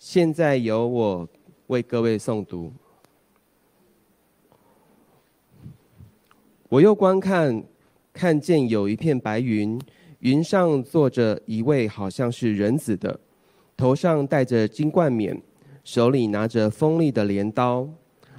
[0.00, 1.28] 现在由我
[1.66, 2.72] 为各位诵读。
[6.70, 7.62] 我又观看，
[8.10, 9.78] 看见有一片白云，
[10.20, 13.20] 云上坐着一位好像是人子的，
[13.76, 15.38] 头上戴着金冠冕，
[15.84, 17.86] 手里拿着锋利的镰刀。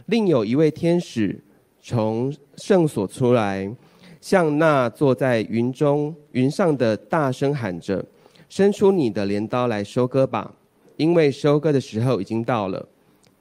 [0.08, 1.40] 另有一位天使
[1.80, 3.72] 从圣所出来，
[4.20, 8.04] 向那坐在云中云上的大声喊着
[8.50, 10.56] ：“伸出你的镰刀来收割吧。”
[11.02, 12.88] 因为收割的时候已经到了，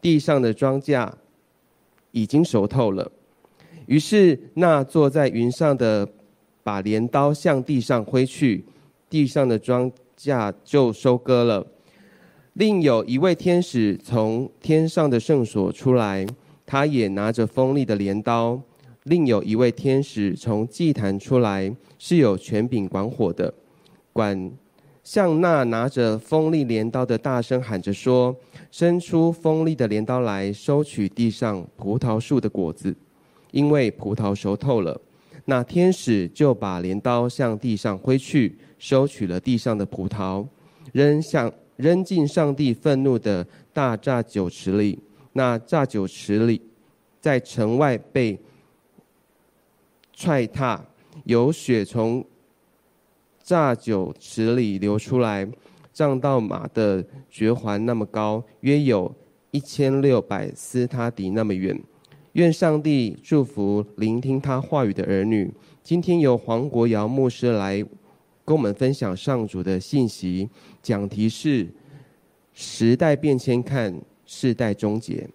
[0.01, 1.07] 地上的庄稼
[2.11, 3.13] 已经熟透了。
[3.85, 6.09] 于是那坐在云上的
[6.63, 8.65] 把镰刀向地上挥去，
[9.11, 11.67] 地上的庄稼就收割了。
[12.55, 16.27] 另有一位天使从天上的圣所出来，
[16.65, 18.59] 他也拿着锋利的镰刀。
[19.03, 23.53] 另有一位天使从祭坛出来，是有权柄管火的，
[24.15, 24.51] 管。
[25.03, 28.37] 向那拿着锋利镰刀的大声喊着说
[28.71, 32.95] ：“伸出锋利的镰刀来，收取地上葡萄树的果子，
[33.51, 35.01] 因为葡萄熟透了。”
[35.47, 40.47] 那天使就把镰刀向地上挥去，收取了地上的葡萄，
[40.93, 44.99] 扔向扔进上帝愤怒的大榨酒池里。
[45.33, 46.61] 那榨酒池里，
[47.21, 48.39] 在城外被
[50.13, 50.85] 踹踏，
[51.25, 52.25] 有血从。
[53.51, 55.45] 榨酒池里流出来，
[55.93, 59.13] 胀到马的绝环那么高，约有
[59.51, 61.77] 一千六百斯他迪那么远。
[62.35, 65.53] 愿上帝祝福聆听他话语的儿女。
[65.83, 67.85] 今天由黄国尧牧师来
[68.45, 70.49] 跟我们分享上主的信息，
[70.81, 71.67] 讲题是
[72.53, 73.93] 时代变迁看
[74.25, 75.29] 世代终结。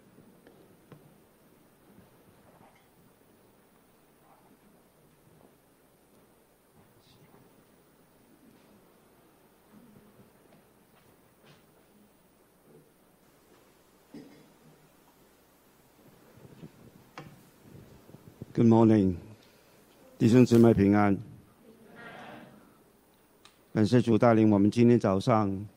[18.55, 19.15] Good morning，
[20.17, 21.17] 弟兄姊妹平安。
[23.73, 25.67] 感谢主带领我们今天早上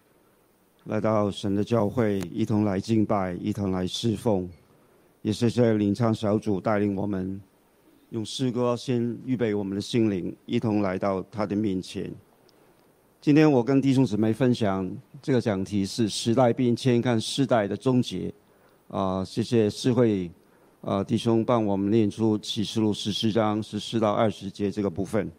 [0.84, 4.48] 来到神的教会，一同来敬拜，一同来侍奉。
[5.22, 7.40] 也谢谢领唱小组带领我们
[8.10, 12.08] 用诗歌先预备我们的心灵，一同来到他的面前。
[13.20, 14.88] 今天我跟弟兄姊妹分享
[15.20, 18.32] 这个讲题是时代变迁看世代的终结。
[18.86, 20.30] 啊，谢谢诗会。
[20.80, 25.30] 啊，弟兄帮我们念出启示录十四章十四到二十节这个部分。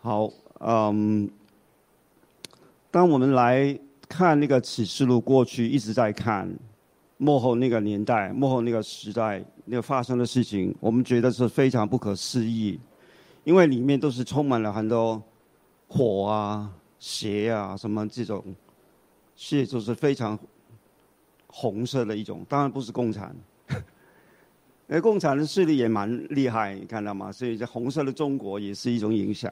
[0.00, 1.30] 好，嗯，
[2.90, 6.52] 当我们来看那个启示录过去一直在看
[7.18, 12.78] 幕后那个年代、幕后那个时代那个发生的事情，我们觉得是非常不可思议，
[13.44, 15.22] 因为里面都是充满了很多
[15.86, 18.44] 火啊、邪啊什么这种，
[19.36, 20.36] 是就是非常
[21.46, 23.34] 红色的一种，当然不是共产。
[24.92, 27.32] 而共产的势力也蛮厉害，你看到吗？
[27.32, 29.50] 所以在红色的中国也是一种影响。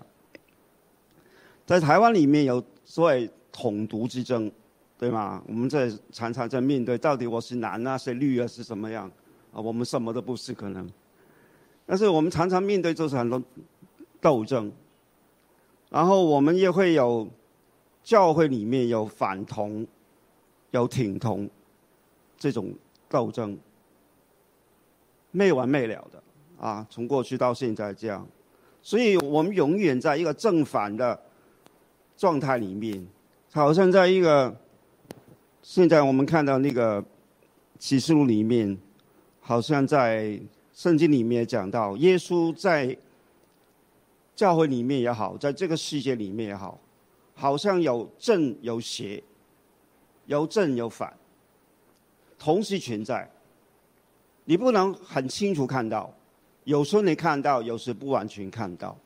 [1.64, 4.52] 在台湾里面有所谓统独之争，
[4.98, 5.42] 对吗？
[5.48, 9.10] 我们在常常在面对，到底我是蓝啊，是绿啊，是什么样？
[9.50, 10.86] 啊，我们什么都不是可能。
[11.86, 13.42] 但是我们常常面对就是很多
[14.20, 14.70] 斗争，
[15.88, 17.26] 然后我们也会有
[18.02, 19.86] 教会里面有反同、
[20.72, 21.48] 有挺同
[22.36, 22.74] 这种
[23.08, 23.58] 斗争。
[25.30, 26.22] 没完没了的
[26.58, 26.86] 啊！
[26.90, 28.26] 从过去到现在这样，
[28.82, 31.20] 所以我们永远在一个正反的
[32.16, 33.06] 状态里面，
[33.52, 34.54] 好像在一个
[35.62, 37.04] 现在我们看到那个
[37.78, 38.76] 启示录里面，
[39.40, 40.40] 好像在
[40.72, 42.96] 圣经里面讲到，耶稣在
[44.34, 46.78] 教会里面也好，在这个世界里面也好，
[47.34, 49.22] 好像有正有邪，
[50.26, 51.14] 有正有反，
[52.38, 53.30] 同时存在。
[54.44, 56.12] 你不能很清楚看到，
[56.64, 58.96] 有时候你看到，有时不完全看到。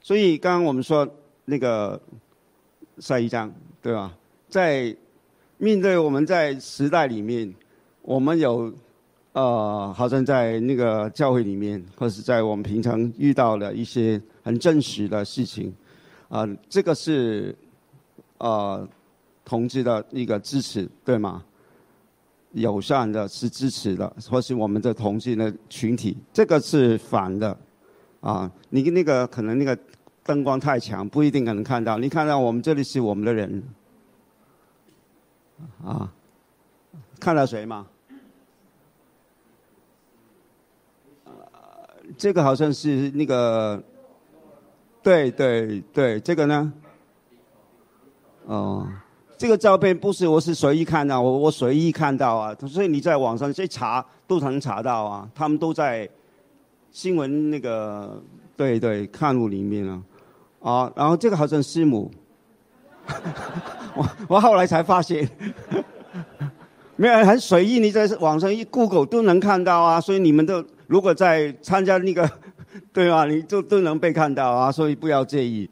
[0.00, 1.08] 所以刚刚我们说
[1.44, 2.00] 那个
[2.98, 4.16] 晒一章，对吧？
[4.48, 4.94] 在
[5.58, 7.52] 面对我们在时代里面，
[8.02, 8.72] 我们有
[9.32, 15.74] 呃，好像在那个教会里面，或是在我们平常遇到的一些很真实的事情，
[16.28, 17.54] 啊，这个是
[18.38, 18.86] 呃
[19.44, 21.42] 同志的一个支持，对吗？
[22.56, 27.56] 友善的是支持的，或是我们的同性的群体，这个是反的，
[28.20, 29.78] 啊，你那个可能那个
[30.24, 31.98] 灯光太强，不一定可能看到。
[31.98, 33.62] 你看到我们这里是我们的人，
[35.84, 36.10] 啊，
[37.20, 37.86] 看到谁吗？
[42.16, 43.82] 这个好像是那个，
[45.02, 46.72] 对对对，这个呢？
[48.46, 48.88] 哦，
[49.38, 56.08] 这个照片不是我是随意看到，我我随意看到啊，所以你在网上去查都能查到啊，他们都在
[56.90, 58.22] 新闻那个
[58.56, 60.02] 对对刊物里面啊，
[60.60, 62.10] 啊，然后这个好像师母，
[63.94, 65.28] 我我后来才发现，
[66.96, 72.28] 没有很随意，你在网上一 Google 都能看到啊，所以你们都如果在参加那个。
[72.92, 73.24] 对吧？
[73.24, 75.68] 你就都能被看到啊，所以不要介意。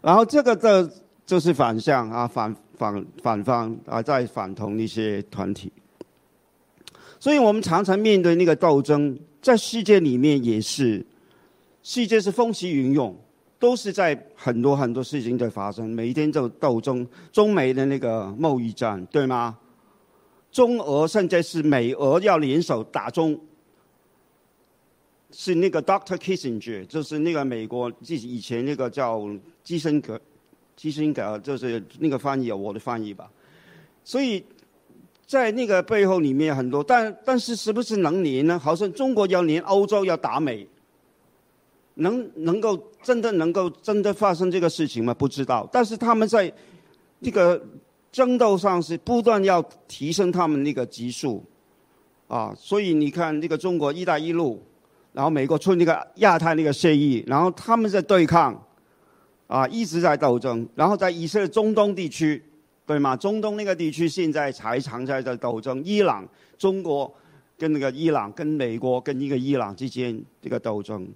[0.00, 0.90] 然后这个的
[1.24, 5.70] 就是反向啊，反反反方啊，在反同一些团体。
[7.20, 11.04] 所以我们常常面对那个斗争，在世界里面也是，
[11.82, 13.14] 世界是风起云涌，
[13.58, 17.06] 都是在很多很多事情在发生，每一天就斗争。
[17.32, 19.58] 中美的那个贸易战，对吗？
[20.52, 23.38] 中俄甚至是美俄要联手打中。
[25.30, 29.28] 是那个 Doctor Kissinger，就是那个美国，自己以前那个叫
[29.62, 30.18] 基辛格，
[30.78, 33.28] 基辛格就是那个翻译，我的翻译吧。
[34.04, 34.44] 所以
[35.26, 38.56] 在那个背后里面很多，但但是是不是能连呢？
[38.56, 40.64] 好像中国要连欧洲要打美，
[41.94, 45.12] 能能够真的能够真的发生这个事情吗？
[45.12, 45.68] 不知道。
[45.72, 46.52] 但是他们在
[47.20, 47.60] 这个
[48.12, 51.44] 争斗上是不断要提升他们那个级数，
[52.28, 54.62] 啊，所以你看那个中国“一带一路”。
[55.14, 58.54] 然后美国出那个亚太那个协议，然后他们在对抗，
[59.48, 60.68] 啊，一直在斗争。
[60.76, 62.40] 然后在以色列中东地区，
[62.86, 63.16] 对吗？
[63.16, 65.82] 中东那个地区现在才常在在斗争。
[65.84, 67.12] 伊朗、中国
[67.56, 71.08] 跟那个伊朗、跟美国跟一个伊朗之间这个斗争，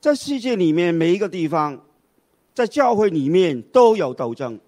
[0.00, 1.80] 在世界里面每一个地方，
[2.54, 4.58] 在教会里面都有斗争，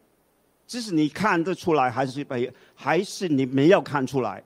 [0.67, 4.43] 即使你看得出来，还是没，还是你没有看出来。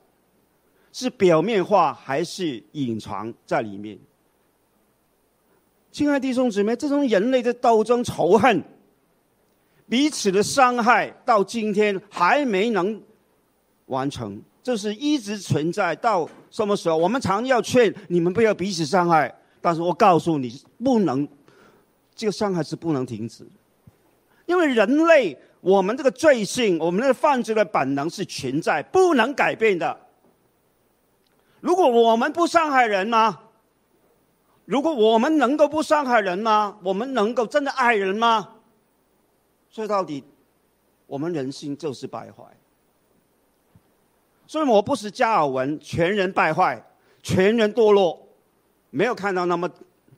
[0.93, 3.99] 是表面化还是隐藏在里面？
[5.95, 8.61] 亲爱弟兄姊妹，这种人类的斗争、仇恨、
[9.89, 13.01] 彼此的伤害，到今天还没能
[13.87, 16.97] 完成，这是一直存在到什么时候？
[16.97, 21.29] 我们常要劝你们不要彼此伤害，但是我告诉你，不能，
[22.17, 23.47] 这个伤害是不能停止，
[24.47, 29.97] 因为人类我们这个罪性、我们的犯罪的本能是存在，不能改变的。
[31.61, 33.43] 如果我们不伤害人吗？
[34.65, 36.79] 如果我们能够不伤害人吗？
[36.83, 38.49] 我们能够真的爱人吗？
[39.71, 40.25] 说到底，
[41.07, 42.45] 我们人性就是败坏。
[44.47, 46.83] 所以我不是加尔文，全人败坏，
[47.23, 48.29] 全人堕落，
[48.91, 49.69] 没有看到那么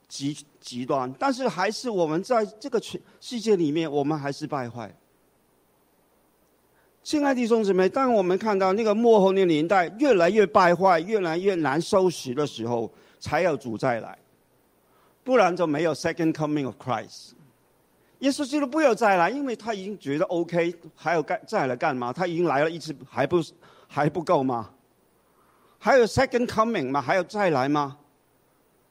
[0.08, 4.94] 极极端，但是还是我们在这个全世界里面，我们还是败坏。
[7.02, 14.19] 亲爱的弟兄姊妹，当我们看到那个幕后的年代越来越败坏、越来越难收拾的时候，才有主再来，
[15.26, 17.32] 不然就没有 Second Coming of Christ。
[18.20, 22.12] 耶稣基督不要再来，因为他已经觉得 OK，还要干再来干嘛？
[22.12, 23.43] 他已经来了一次，还不
[23.88, 24.70] 还不够吗？
[25.78, 27.02] 还有 Second Coming 吗？
[27.02, 27.99] 还要再来吗？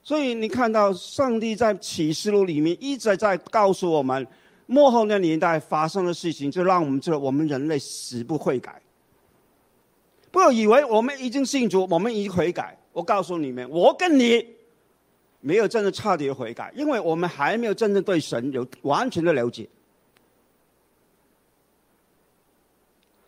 [0.04, 4.28] 所以你看到上帝在启示录里面一直在告诉我们。
[4.68, 8.82] 幕后那年代发生的事情，就让我们知道我们人类死不悔改。
[10.32, 12.78] 不要以为我们已经信主，我们已经悔改。
[12.92, 14.44] 我告诉你们，我跟你
[15.46, 19.70] 没有真的彻底的悔改，因为我们还没有真正对神有完全的了解。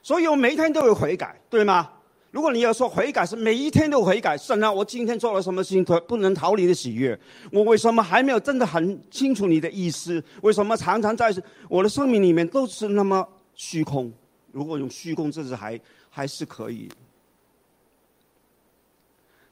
[0.01, 1.91] 所以我每一天都有悔改，对吗？
[2.31, 7.17] 如果你要说悔改是每一天都悔改，神啊，我今天做了什么事情可不能逃离的喜悦？
[7.51, 10.24] 我为什么还没有真的很清楚你的意思？
[10.41, 11.31] 为什么常常在
[11.69, 14.12] 我的生命里面都是那么虚空？
[14.51, 16.89] 如果用虚空，这是还还是可以。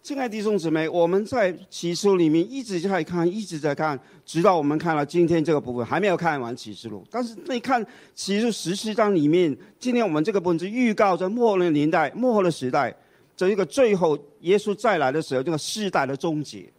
[0.05, 7.03] 亲爱的弟兄姊妹，我们在启示录里面一直在看，一直在看，直到我们看了今天这个部分，还没有看完启示录。
[7.09, 7.83] 但是你看
[8.13, 12.95] 启示十七章里面，今天我们这个部分是预告着末后的年代、末后的时代，
[13.35, 16.71] 这一个最后耶稣再来的时候，这个世代的终结。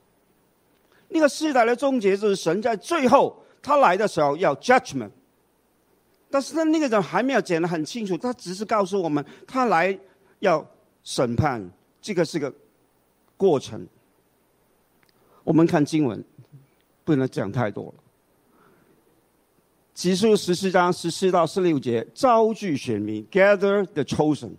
[1.08, 5.10] 那个世代的终结就是神在最后他来的时候要 judgment，
[6.30, 9.98] 但是他那个人还没有讲得很清楚，他只是告诉我们他来
[10.38, 10.64] 要
[11.02, 11.68] 审判，
[12.00, 12.54] 这个是个。
[13.36, 13.86] 过程，
[15.44, 16.24] 我们看经文，
[17.04, 17.94] 不能讲太多了。
[19.94, 24.52] 启示十四章十四到十六节，招聚选民，gather the chosen。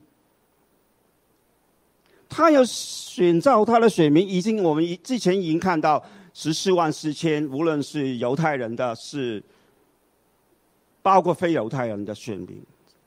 [2.30, 6.04] 他要选召他的选民，已经我们之前已经看到
[6.34, 9.44] 十四万四千，无论是犹太人的，是
[11.02, 12.62] 包括非犹太人的选民，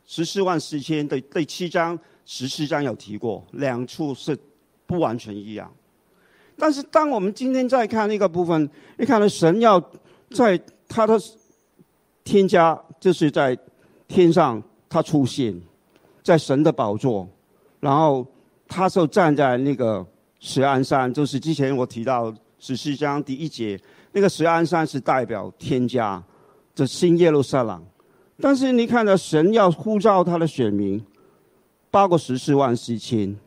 [0.04, 1.96] 十四万四千对第七章
[2.26, 4.36] 十四章有提过，两处是。
[4.90, 5.70] 不完全一样，
[6.56, 8.68] 但是当我们今天再看那个部分，
[8.98, 9.80] 你看到神要
[10.30, 11.16] 在他的
[12.24, 13.56] 添加，就是在
[14.08, 15.54] 天上他出现，
[16.24, 17.28] 在神的宝座，
[17.78, 18.26] 然后
[18.66, 20.04] 他就站在那个
[20.40, 23.80] 石安山，就是之前我提到十四章第一节，
[24.10, 26.20] 那个石安山是代表天家，
[26.74, 27.80] 这新耶路撒冷。
[28.40, 31.00] 但是你看到神要呼召他的选民，
[31.92, 33.38] 包括十四万四千，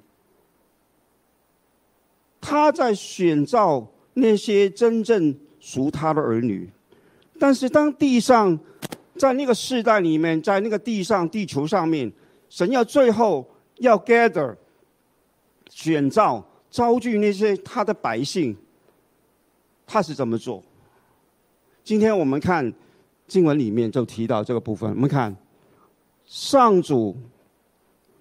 [2.45, 6.69] 他在选召那些真正属他的儿女。
[7.39, 8.59] 但是当地上，
[9.15, 12.11] 在那个世代里面，在那个地上地球上面，
[12.49, 13.47] 神要最后
[13.77, 14.53] 要 gather
[15.69, 18.55] 选召招聚那些他的百姓，
[19.87, 20.61] 他是怎么做？
[21.85, 22.73] 今天我们看。
[23.25, 24.87] 经文里面就提到这个部分。
[24.91, 25.35] 我们看，
[26.25, 27.15] 上主，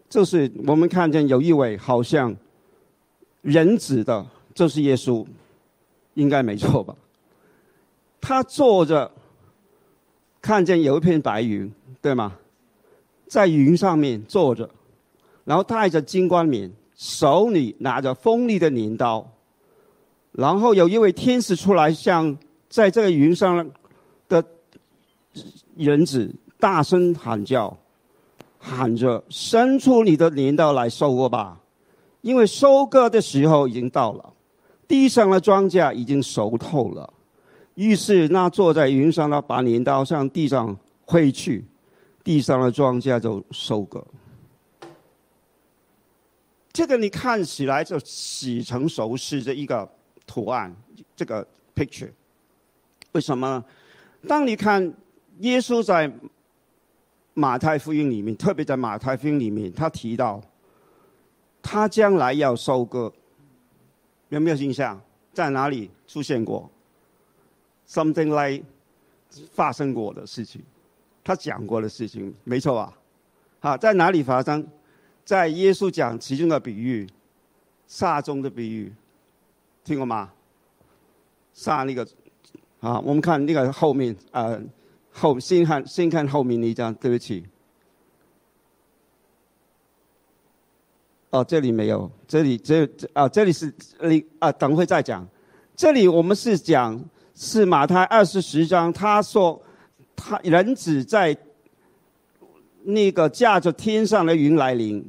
[0.09, 2.35] 就是我们看见有一位好像
[3.43, 5.27] 人子的，就是耶稣，
[6.15, 6.97] 应该没错吧？
[8.21, 9.11] 他坐着，
[10.41, 11.71] 看见有一片白云，
[12.01, 12.39] 对吗？
[13.29, 14.71] 在云上面坐着，
[15.45, 19.31] 然后戴着金冠冕，手里拿着锋利的镰刀，
[20.33, 22.37] 然后有一位天使出来，像
[22.69, 23.71] 在这个云上
[24.29, 24.43] 的。
[25.75, 26.31] 人子
[26.61, 27.75] 大声喊叫，
[28.59, 31.59] 喊着：“伸出你的镰刀来收割吧，
[32.23, 34.33] 因为收割的时候已经到了，
[34.89, 37.13] 地上的庄稼已经熟透了。”
[37.77, 41.65] 于是那坐在云上的把镰刀向地上挥去，
[42.25, 44.03] 地上的庄稼就收割。
[46.73, 49.89] 这个你看起来就似曾熟悉的一个
[50.27, 50.75] 图案，
[51.15, 52.11] 这个 picture，
[53.13, 53.63] 为什么？
[54.27, 54.93] 当你看。
[55.39, 56.13] 耶稣在
[57.33, 60.41] 马太福音里面，特别在马太福音里面，他提到
[61.63, 63.13] 他将来要收割，
[64.29, 65.01] 有没有印象？
[65.33, 66.69] 在哪里出现过
[67.89, 68.65] ？Something like
[69.53, 70.61] 发生过的事情，
[71.25, 72.99] 他讲过的事情，没错吧？
[73.61, 74.67] 好，在哪里发生？
[75.25, 77.09] 在耶稣讲其中的比喻，
[77.87, 78.93] 撒中的比喻，
[79.85, 80.33] 听过吗？
[81.55, 82.07] 撒那个，
[82.81, 84.61] 啊，我们看那个后面，呃。
[85.15, 87.45] 后先看先看后面那张，对不起。
[91.33, 95.27] 哦，这里没有，这里只有这啊，这里是你啊，等会再讲。
[95.75, 96.99] 这里我们是讲
[97.35, 99.61] 是马太二十十章，他说
[100.15, 101.37] 他人子在
[102.85, 105.05] 那个驾着天上的云来临，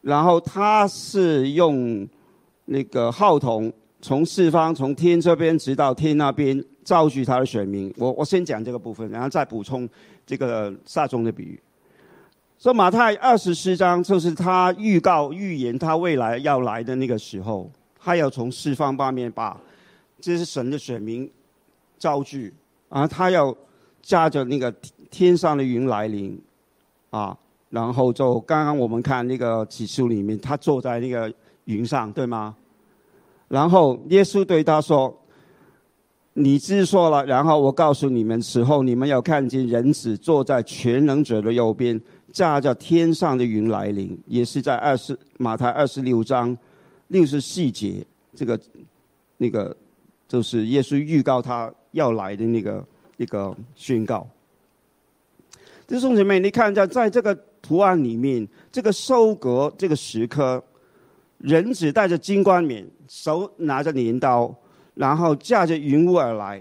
[0.00, 2.08] 然后他是用
[2.64, 6.62] 那个号筒从四方从天这边直到天那边。
[6.88, 9.86] 召集他的选民，我我先讲这个部分，然后再补充
[10.24, 11.60] 这个撒种的比喻。
[12.58, 19.56] 说马太二十四章就是他预告预言他未来要来的那个时候，他要从四方八面把
[20.20, 21.30] 这是神的选民
[22.00, 22.52] 召集，
[22.88, 23.56] 啊，他要
[24.02, 24.74] 驾着那个
[25.08, 26.36] 天上的云来临，
[27.10, 27.36] 啊，
[27.70, 31.32] 然后就刚刚我们看那个启示里面，他坐在那个
[31.66, 32.56] 云上，对吗？
[33.46, 35.16] 然后耶稣对他说。
[36.34, 42.00] 你知错了，然后我告诉你们，此后你们要看见人子坐在全能者的右边，
[42.32, 46.56] 驾着天上的云来临，也是在二十马太二十六章
[47.08, 48.04] 六十四节，
[48.34, 48.58] 这个
[49.36, 49.76] 那个
[50.26, 52.84] 就是耶稣预告他要来的那个
[53.16, 54.26] 一个宣告。
[55.86, 60.62] 弟兄姐妹，你看一下，在这个图案里面，这个收割这个时刻，
[61.38, 64.54] 人子带着金冠冕，手拿着镰刀。
[64.94, 66.60] 然后驾着云雾而来，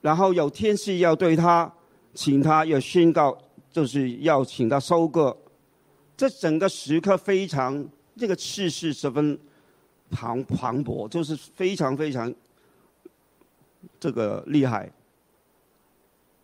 [0.00, 1.68] 然后有天使要对他，
[2.14, 3.36] 请他要宣告，
[3.76, 5.36] 就是要请他收割。
[6.16, 9.38] 这整个时刻非常，这个气势十分
[10.08, 12.32] 磅磅礴，就是非常非常
[14.00, 14.90] 这个厉害。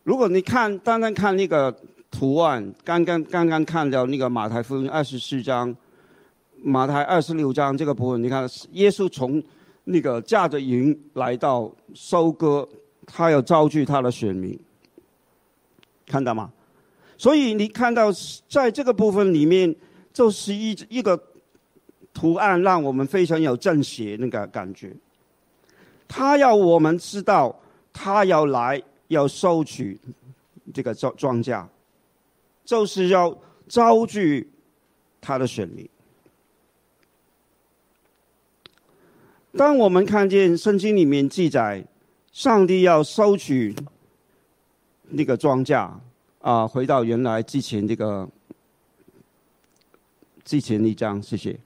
[0.04, 1.74] 如果你看单单看那个
[2.10, 5.74] 图案，刚刚刚刚看到那个马太福音二十四章，
[6.62, 9.42] 马太二十六章这个部分，你看耶稣从。
[9.84, 12.68] 那个驾着云来到收割，
[13.04, 14.56] 他要招聚他的选民，
[16.06, 16.52] 看到吗？
[17.22, 18.10] 所以你看到
[18.48, 19.72] 在这个部分里面，
[20.12, 21.16] 就是一一个
[22.12, 24.92] 图案，让我们非常有正邪那个感觉。
[26.08, 27.60] 他要我们知道，
[27.92, 29.96] 他要来要收取
[30.74, 31.64] 这个庄庄稼，
[32.64, 33.38] 就是要
[33.68, 34.50] 招聚
[35.20, 35.88] 他的选民。
[39.56, 41.84] 当我们看见圣经里面记载，
[42.32, 43.72] 上帝要收取
[45.10, 45.88] 那个庄稼
[46.42, 48.28] 啊，回到原来之前这个
[50.44, 51.58] 之前一张，谢谢。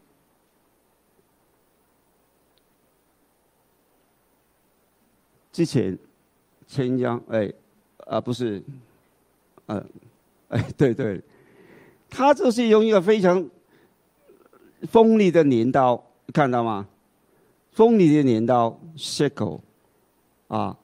[5.50, 5.98] 之前
[6.66, 7.50] 前一张，哎，
[8.06, 8.62] 啊不是，
[9.64, 9.82] 呃，
[10.48, 11.22] 哎，对对，
[12.10, 13.48] 他就是用一个非常
[14.82, 16.04] 锋利的镰刀，
[16.34, 16.86] 看到吗？
[17.72, 19.60] 锋利的镰刀，sickle，
[20.48, 20.76] 啊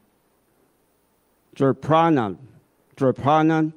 [1.55, 2.35] d r a p a n a
[2.97, 3.73] d r a p a n a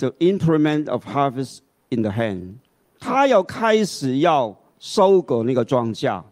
[0.00, 2.54] the implement of harvest in the hand，
[2.98, 6.22] 他要开始要收割那个庄稼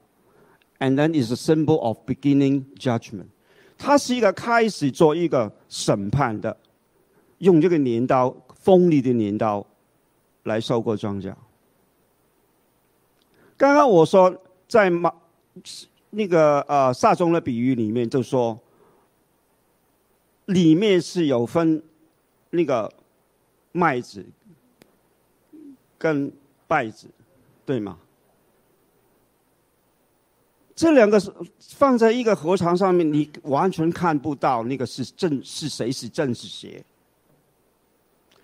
[0.80, 3.26] ，and then is a symbol of beginning judgment。
[3.76, 6.56] 他是一个开始做一个审判的，
[7.38, 9.64] 用这个镰刀锋利的镰刀
[10.42, 11.32] 来收割庄稼。
[13.56, 14.34] 刚刚我说
[14.66, 15.12] 在马
[16.10, 18.58] 那个呃萨中的比喻里面，就说
[20.46, 21.82] 里面是有分
[22.50, 22.90] 那个
[23.78, 24.26] 麦子
[25.96, 26.32] 跟
[26.68, 27.06] 稗子，
[27.64, 27.96] 对吗？
[30.74, 31.32] 这两个是
[31.76, 36.84] 放在一个河床上面，你完全看不到那个是正是谁是正是邪。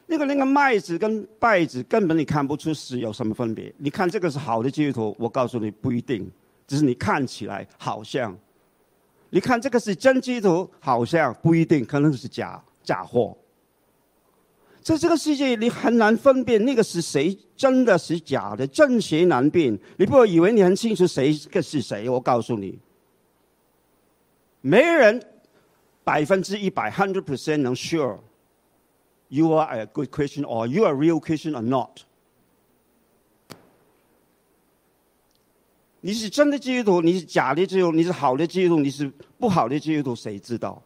[0.06, 3.72] 那个那个麦子跟稗子根本你看不出是有什么分别。
[3.78, 6.30] 你看这个是好的基督徒，我告诉你不一定，
[6.66, 8.36] 只是你看起来好像。
[9.30, 13.36] 你看这个是真基督徒，好像不一定，可能是假假货。
[14.84, 19.76] 在这个世界，你很难分辨那个是谁，真的是假的，正邪难辨。
[19.96, 22.78] 你不要以为你很清楚谁个是谁，我告诉你，
[24.60, 25.24] 没人
[26.04, 28.18] 百分之一百 hundred percent 能 sure
[29.28, 32.00] you are a good Christian or you are real Christian or not。
[36.02, 40.82] 你是真的基督徒，你是假的基督徒，你是好的基督徒，你是不好的基督徒，谁知道？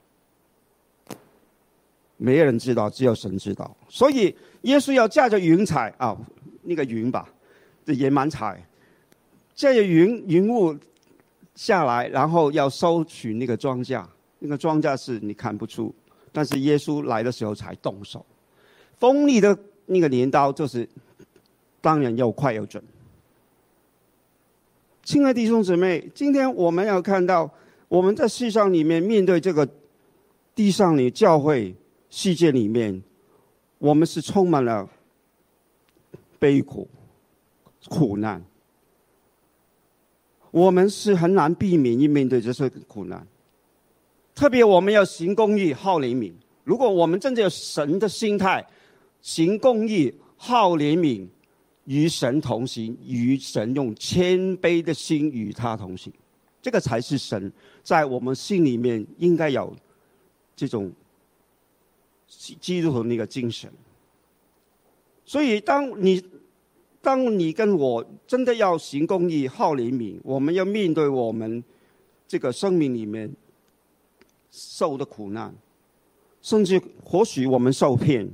[2.19, 3.75] 没人知道，只有神知道。
[3.89, 6.19] 所以耶稣要驾着云彩啊，
[6.63, 7.27] 那个云吧，
[7.87, 8.61] 这也蛮彩，
[9.55, 10.77] 驾着云云雾
[11.55, 14.05] 下来，然后要收取那个庄稼。
[14.41, 15.95] 那个庄稼是你看不出，
[16.33, 18.27] 但是耶稣来的时候才动手。
[18.99, 19.57] 锋利的
[19.87, 20.89] 那个镰刀，就是
[21.81, 22.83] 当然又快又准。
[25.05, 27.49] 亲爱的弟兄姊妹，今天我们要看到，
[27.87, 29.69] 我们在世上里面面对这个
[30.55, 31.75] 地上的教会。
[32.11, 33.03] 世界里面，
[33.79, 34.89] 我们是充满了
[36.39, 36.89] 悲苦、
[37.89, 38.43] 苦难。
[40.51, 43.27] 我们是很难避免去面对这些苦难。
[44.35, 46.33] 特别我们要行公义、好怜悯。
[46.65, 48.67] 如果我们真的有神的心态，
[49.21, 51.29] 行公义、好怜悯，
[51.85, 56.11] 与神同行，与神用谦卑的心与他同行，
[56.63, 59.77] 这个才是神在我们心里面应该有
[60.57, 60.91] 这种。
[62.29, 63.73] 基督徒那个精神，
[65.25, 66.23] 所以当你
[67.01, 71.65] 当你跟我真的要行公义、好怜悯，我们要面对我们
[72.27, 73.35] 这个生命里面
[74.51, 75.55] 受的苦难，
[76.43, 78.31] 甚至或许我们受骗，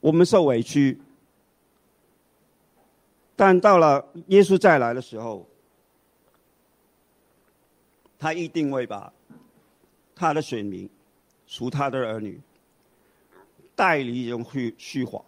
[0.00, 1.00] 我们受委屈，
[3.36, 5.46] 但到了耶稣再来的时候，
[8.18, 9.12] 他一定会把
[10.14, 10.90] 他的选民。
[11.50, 12.40] 属他的儿女，
[13.74, 15.20] 代理人虚虚谎。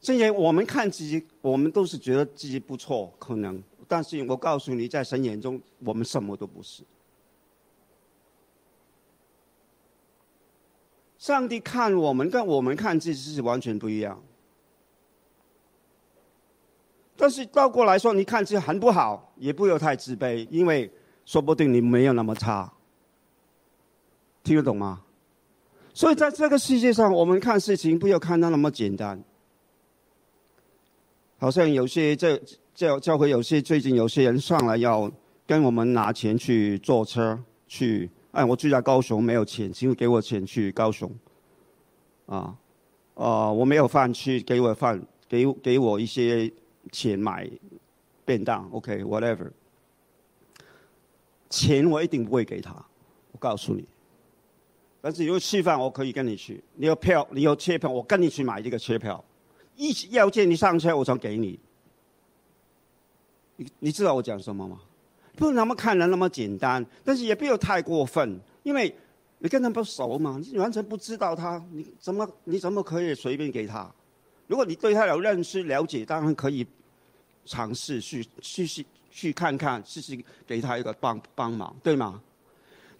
[0.00, 6.82] 虽然我们看自己，我们都是觉得自己不错，可能，但是我告诉你，在神眼中，我们什么都不是。
[11.16, 14.20] 上帝看我们，跟我们看自己是完全不一样。
[17.16, 20.90] 但是倒过来说，你看自己很不好，也不要太自卑，因为
[21.24, 22.72] 说不定你没有那么差。
[24.50, 25.00] 听得懂吗？
[25.94, 29.22] 所以在这个世界上，我们看事情不要看到那么简单。
[31.38, 32.36] 好像有些这
[32.74, 35.08] 教教会有些最近有些人上来要
[35.46, 41.08] 跟我们拿钱去坐车去，哎，我住在高雄没有钱，请给我钱去高雄。
[42.26, 42.56] 啊，
[43.14, 46.52] 啊，我没有饭吃，给我饭，给给我一些
[46.90, 47.48] 钱买
[48.24, 49.52] 便当，OK，whatever。
[51.48, 52.74] 钱我一定不会给他，
[53.30, 53.86] 我告诉你。
[55.00, 56.62] 但是有吃饭，我可以跟你去。
[56.74, 59.22] 你有票，你有车票，我跟你去买这个车票。
[59.76, 61.58] 一要见你上车，我才给你。
[63.56, 64.80] 你你知道我讲什么吗？
[65.36, 68.94] 不那么看人那么简单，但是也不要太过分，因为
[69.38, 73.90] 你跟他不熟嘛，你完全不知道他，你怎么你怎么可以随便给他？
[74.48, 76.66] 如果你对他有认识了解，当然可以
[77.46, 82.20] 尝试去去去去看看，试试给他一个帮帮忙，对吗？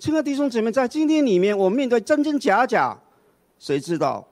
[0.00, 2.98] 亲爱的弟兄姊妹，在今天里面，我面对真真假假，
[3.58, 4.26] 谁知道？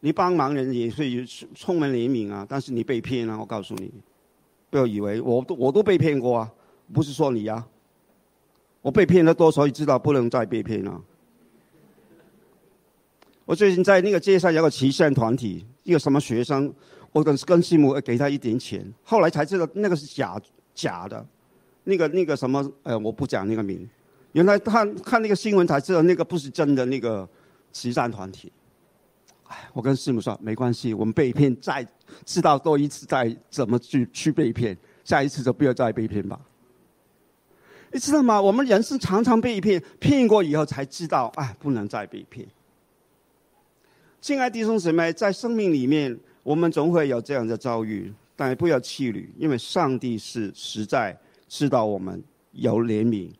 [0.00, 1.22] 你帮忙人也会
[1.54, 3.92] 充满怜悯啊，但是你被骗了，我告诉你，
[4.70, 6.50] 不要以为我都我都被骗过啊，
[6.90, 7.68] 不是说你啊，
[8.80, 10.98] 我被骗了多少，你知道不能再被骗了。
[13.44, 16.72] 我最近在那个街上有个慈善团体，一个什么学生，
[17.12, 20.40] 我跟跟师母给他一点钱，后来才知道那个是假
[20.74, 21.26] 假的，
[21.82, 23.86] 那个那个什么，呃，我不讲那个名，
[24.34, 27.26] 原来看看那个新闻才知道那个不是真的那个
[27.72, 28.52] 慈善团体。
[29.46, 31.86] 哎，我跟师母说没关系，我们被骗再
[32.24, 36.40] 知道多一次再怎么去去被骗，下一次就不要再被骗吧。
[37.92, 38.42] 你知道吗？
[38.42, 42.44] 我们人是常常被骗，骗过以后才知道，哎，不能再被骗。
[44.20, 51.16] 亲爱的弟兄姊妹，在生命里面，我们总会有这样的遭遇，但不要气馁，因为上帝是实在
[51.46, 52.20] 知道我们
[52.50, 53.30] 有怜悯、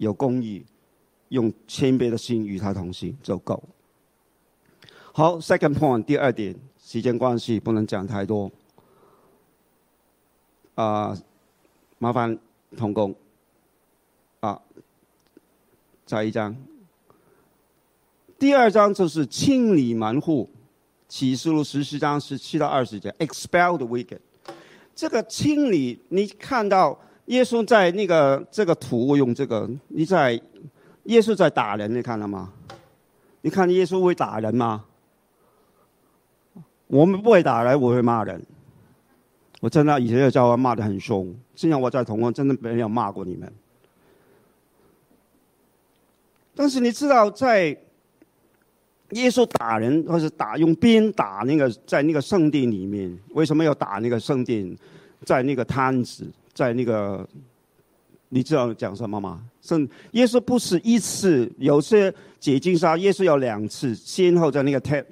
[0.00, 0.64] 有公义，
[1.28, 3.62] 用谦卑的心与他同行就够。
[5.12, 8.50] 好，second point，第二点，时间关系不能讲太多。
[10.74, 11.14] 啊，
[11.98, 12.38] 麻烦
[12.78, 13.14] 同工。
[14.40, 14.58] 啊，
[16.06, 16.56] 再一张。
[18.38, 20.48] 第二章就是清理门户，
[21.08, 24.20] 启示录十四章十七到二十节，expel the wicked。
[24.94, 26.98] 这个清理，你看到
[27.30, 30.32] 耶稣在那个这个图用这个，你在
[31.04, 32.52] 耶稣在打人，你看了吗？
[33.42, 34.84] 你看耶稣会打人吗？
[36.88, 38.44] 我们不会打人，我会骂人。
[39.60, 43.52] 我真的以前的教会骂的很凶，现在我在同工真的没有骂过你们。
[46.54, 47.76] 但是你知道在。
[49.14, 54.76] 耶稣打人，或是打用鞭打那个在那个圣殿里面，为什么要打那个圣殿？
[55.24, 56.24] 在那个摊子，
[56.60, 57.26] 在那个，
[58.28, 59.42] 你知道讲什么吗？
[59.62, 65.06] 圣耶稣不是一次，有些解经杀耶稣有两次，先后在那个 temp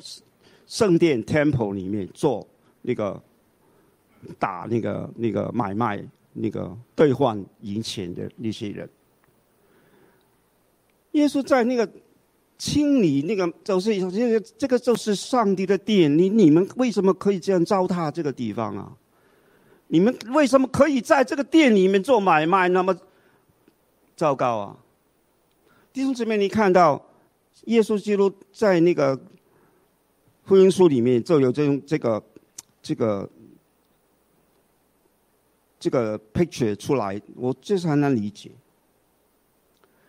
[0.66, 2.46] 圣殿 temple 里面做
[2.82, 3.18] 那个
[4.38, 8.86] 打那个那个买卖那个兑换银钱的那些人。
[11.12, 11.88] 耶稣在那个。
[12.60, 18.92] 清理那个就是这个这个就是上帝的殿，你你们为什么可以这样糟蹋这个地方啊？
[19.88, 22.68] 你们为什么可以在这个店里面做买卖？
[22.68, 22.96] 那么
[24.16, 24.76] 糟糕啊！
[25.92, 27.02] 弟兄姊妹，你看到
[27.64, 29.18] 耶稣基督在那个
[30.44, 32.22] 福音书里面就有这种这个
[32.82, 33.28] 这个
[35.80, 38.50] 这个 picture 出来，我就是很难理解。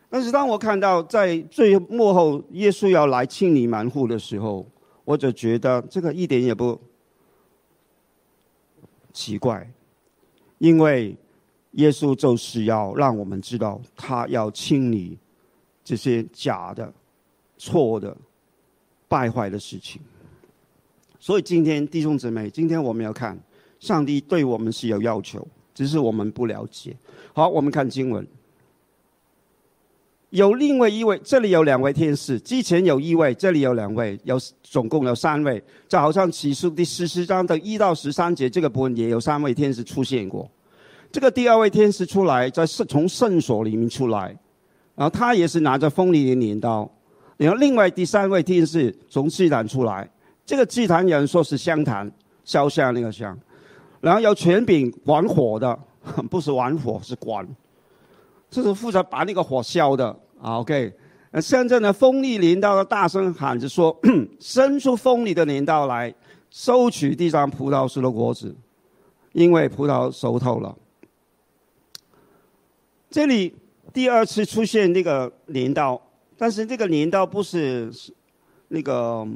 [0.09, 4.65] 但是当我看到在最幕后耶稣要来清理门户的时候，
[5.05, 6.79] 我就觉得这个一点也不
[9.19, 9.69] 奇怪，
[10.60, 11.13] 因为
[11.71, 15.17] 耶稣就是要让我们知道，他要清理
[15.84, 16.93] 这些假的、
[17.58, 18.15] 错的、
[19.10, 20.01] 败坏的事情。
[21.19, 23.38] 所以今天弟兄姊妹，今天我们要看
[23.82, 26.95] 上帝对我们是有要求，只是我们不了解。
[27.34, 28.25] 好，我们看经文。
[30.29, 35.61] 有另外一位，这里有两位天使，之前有一位，这里有两位，有总共有三位。
[35.87, 40.47] 就好像启示第十四章的一到十三节这个部分也有三位天使出现过。
[41.11, 44.37] 这个第二位天使出来，在圣从圣所里面出来，
[44.95, 46.87] 然后他也是拿着锋利的镰刀。
[47.37, 50.07] 然后另外第三位天使从祭坛出来，
[50.45, 52.11] 这个祭坛有人说是香坛，
[52.45, 53.35] 烧香那个香，
[53.99, 55.79] 然后有权柄管火的，
[56.29, 57.47] 不是玩火是管。
[58.49, 60.07] 这是负责把那个火烧的
[60.41, 60.91] 啊，OK。
[61.31, 63.95] 那现在呢，锋利镰刀大声喊着说
[64.39, 66.12] ：“伸出锋利的镰刀来，
[66.49, 68.55] 收取地上葡萄树的果子，
[69.33, 70.75] 因为葡萄熟透了。”
[73.12, 73.55] 这里
[73.93, 76.01] 第二次出现那个镰刀，
[76.35, 77.91] 但是这个镰刀不是
[78.69, 79.27] 那个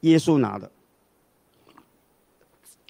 [0.00, 0.68] 耶稣拿的，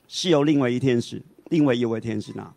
[0.09, 2.51] 是由另外一天使，另外一位天使拿。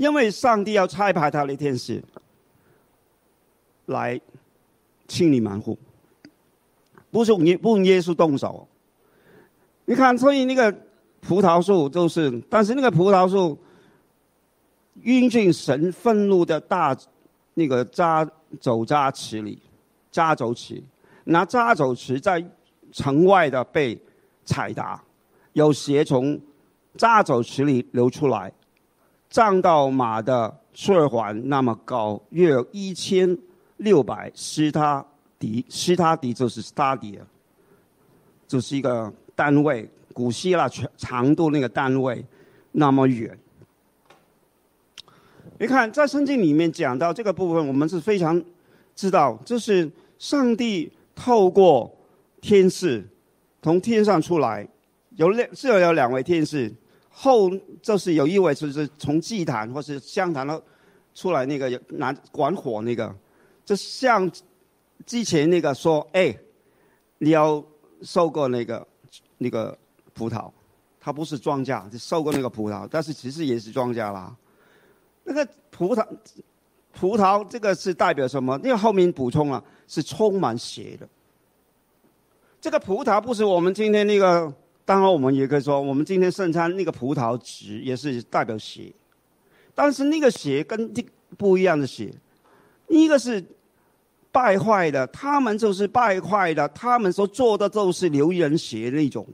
[0.00, 2.02] 因为上帝要差派他的天使
[3.84, 4.18] 来
[5.06, 5.76] 清理门户，
[7.10, 8.66] 不是耶不用耶稣动手。
[9.84, 10.74] 你看，所以那个
[11.20, 13.58] 葡萄树就是，但是那个葡萄树
[15.02, 16.96] 运进神愤怒的大
[17.52, 18.26] 那个扎
[18.58, 19.60] 走扎池里，
[20.10, 20.82] 扎走池，
[21.24, 22.42] 那扎走池在
[22.90, 24.00] 城外的被
[24.46, 24.98] 踩踏，
[25.52, 26.40] 有血从
[26.96, 28.50] 扎走池里流出来。
[29.30, 30.52] 藏到马的
[30.88, 33.38] 耳环那么高，约有一千
[33.76, 35.04] 六百斯他
[35.38, 37.20] 迪，斯他迪就是 stadia，
[38.48, 42.24] 就是一个单位，古希腊长长度那个单位
[42.72, 43.38] 那么远。
[45.60, 48.42] 你看，在圣经里面讲到这个部分，我们是非常
[48.96, 49.88] 知道，就是
[50.18, 51.94] 上帝透过
[52.40, 53.06] 天使
[53.62, 54.66] 从天上出来，
[55.16, 56.74] 有两是有两位天使。
[57.10, 57.50] 后
[57.82, 60.62] 就是有一位就是从祭坛或是香坛了
[61.12, 63.14] 出来那个拿管火那个，
[63.64, 64.30] 就像
[65.04, 66.34] 之前那个说，哎，
[67.18, 67.62] 你要
[68.02, 68.86] 收购那个
[69.38, 69.76] 那个
[70.14, 70.50] 葡萄，
[71.00, 74.34] 它不是庄稼，就收购那个葡萄，但是其实也是庄稼啦。
[75.24, 76.06] 那个葡萄，
[76.92, 78.58] 葡萄这个是代表什么？
[78.62, 81.08] 因为后面补充了，是充满血的。
[82.60, 84.52] 这个葡萄不是我们今天那个，
[84.90, 88.92] 当然我们也可以说，我们今天圣餐那个葡萄汁也是代表血，
[89.72, 91.00] 但是那个血跟这
[91.38, 92.12] 不一样的血，
[92.88, 93.40] 一个是
[94.32, 99.24] 败坏的，他们就是败坏的，他们所做的都是流人血那种，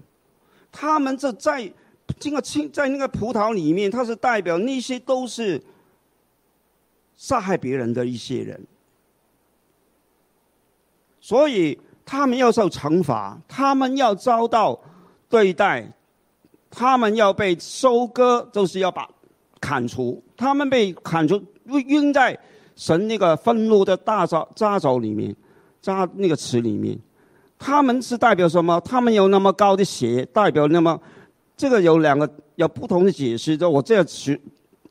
[0.70, 1.72] 他们这在
[2.18, 5.58] 这个青在那个葡萄里面，它是代表那些都是
[7.16, 8.62] 杀害别人的一些人，
[11.18, 11.80] 所以。
[12.08, 14.80] 他们要受惩罚，他们要遭到
[15.28, 15.92] 对待，
[16.70, 19.08] 他们要被收割，就是要把
[19.60, 20.22] 砍除。
[20.36, 22.38] 他们被砍除，晕在
[22.74, 25.34] 神那个愤怒的大沼渣沼里面，
[25.82, 26.98] 渣那个池里面。
[27.58, 28.80] 他们是代表什么？
[28.80, 31.00] 他们有那么高的血，代表那么
[31.56, 33.56] 这个有两个有不同的解释。
[33.56, 34.38] 就我这词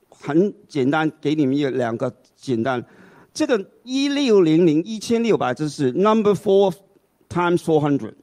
[0.09, 2.83] 很简单，给你们有两个简单。
[3.33, 6.73] 这个一六零零一千六百，这是 number four。
[7.27, 8.13] Times four hundred，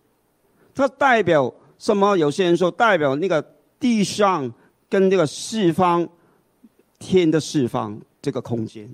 [0.75, 2.17] 它代表什么？
[2.17, 3.45] 有些人说代表那个
[3.81, 4.49] 地上
[4.89, 6.09] 跟这个四方
[7.01, 8.89] 天的四方这个空间。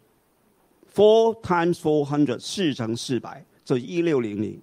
[0.95, 4.59] Four times four hundred，四乘四百，这一六零零。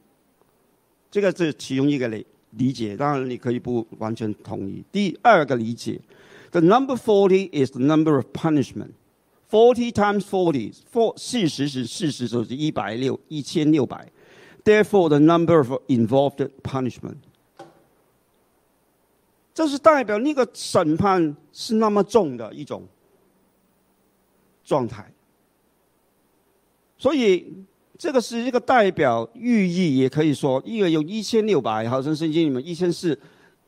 [1.11, 2.25] 这个是其中一个理
[2.57, 4.83] 理解，当然你可以不完全同意。
[4.91, 6.01] 第二个理解
[6.49, 8.93] ，The number forty is the number of punishment。
[9.51, 14.11] Forty times forty for 四十是四十，就是一百六，一千六百。
[14.63, 17.17] Therefore, the number of involved punishment，
[19.55, 22.85] 这是代表那个审判是那么重的一种
[24.65, 25.09] 状态。
[26.97, 27.53] 所以，
[27.97, 33.17] 这个是一个代表寓意，也可以说，因为有一千六百，毫升圣经里面一千四，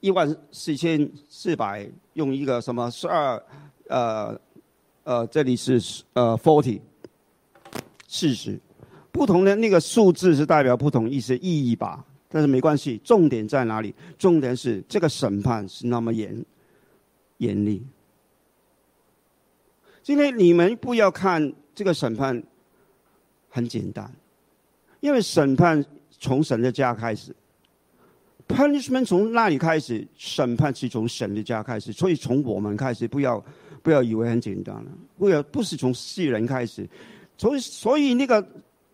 [0.02, 3.42] 一万四千四百，用一个什么十二，
[3.88, 4.38] 呃，
[5.04, 5.82] 呃，这里是
[6.14, 6.82] 呃 forty，
[8.10, 8.60] 四十。
[9.10, 13.00] 不同的那个数字是代表不同意思意义吧，但是没关系。
[13.04, 13.94] 重点在哪里？
[14.18, 16.46] 重点是这个审判是那么严
[17.38, 17.82] 严厉。
[20.04, 22.42] 今天你们不要看这个审判
[23.50, 24.12] 很简单，
[25.00, 25.84] 因为审判
[26.20, 27.36] 从神的家开始
[28.48, 33.44] ，punishment 从那里开始，审判是从神的家开始，所以从我们开始，不要
[33.82, 36.88] 不要以为很简单了，不要不是从世人开始，
[37.38, 38.46] 所以所以那个。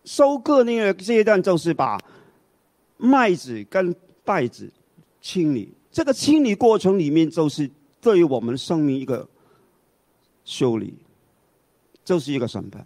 [0.06, 1.98] 收割那个阶段，就是把
[2.96, 4.70] 麦子跟稗子
[5.20, 5.72] 清理。
[5.90, 9.28] 这个清理过程里面，就是对于我们生命一个
[10.44, 10.94] 修理，
[12.04, 12.84] 就是一个审判。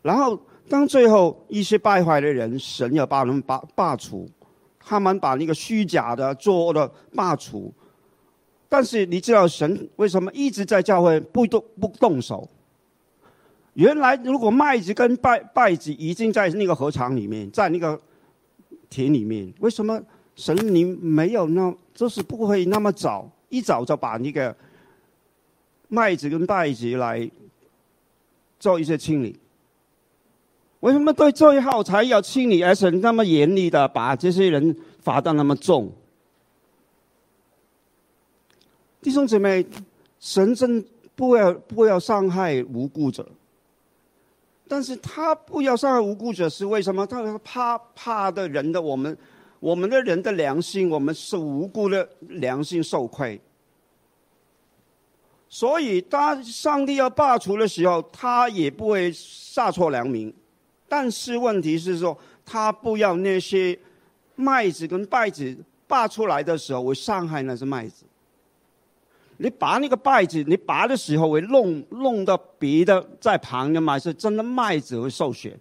[0.00, 4.28] 然后，当最后一些败坏的人，神要把他们罢罢除，
[4.80, 7.72] 他们把那个虚假的作恶的罢除。
[8.68, 12.48] 但是，你知道神为什么一直在教会不动不动手？
[13.74, 18.00] 原来，如果麦子跟稗稗子已经在那个河场里面，在那个
[18.94, 20.00] 田里面，为什么
[20.36, 24.54] 神灵没有那，就是不会那么早，一早就把那个
[25.88, 27.28] 麦子跟稗子来
[28.60, 29.36] 做一些清理？
[30.78, 35.90] 为什么对最后才要清理，而且那么严厉的把这些人罚的那么重？
[39.02, 39.66] 弟兄姊妹，
[40.20, 40.84] 神真
[41.16, 43.28] 不要不要伤害无辜者。
[44.66, 47.06] 但是他不要伤害无辜者是为什么？
[47.06, 49.16] 他怕怕的人的我们，
[49.60, 53.40] 我们的人的良心，我们是无辜的良心受亏。
[55.48, 60.32] 所以当上帝要罢除的时候，他也不会杀错良民。
[60.88, 63.78] 但是问题是说，他不要那些
[64.34, 68.04] 麦子跟稗子拔出来的时候，我伤害那些麦子。
[69.36, 73.98] 你拔那个稗子，你拔的时候会弄弄到别的在旁的嘛？
[73.98, 75.52] 是真的麦子会受损，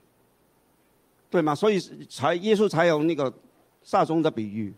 [1.30, 1.56] 对吗？
[1.56, 3.34] 所以才耶稣才有那个
[3.82, 4.74] 撒种的比喻。